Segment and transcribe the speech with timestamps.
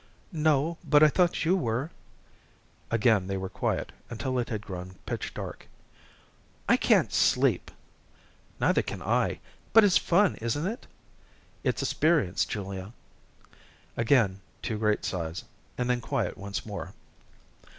[0.33, 1.91] "No, but I thought you were."
[2.89, 5.67] Again they were quiet until it had grown pitch dark.
[6.67, 7.69] "I can't sleep."
[8.59, 9.37] "Neither can I,
[9.73, 10.87] but it's fun, isn't it?"
[11.63, 12.93] "It's a sperience, Julia."
[13.95, 15.43] Again two great sighs,
[15.77, 16.95] and then quiet once more.